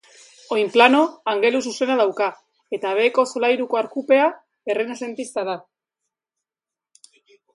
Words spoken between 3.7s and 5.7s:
arkupea errenazentista da.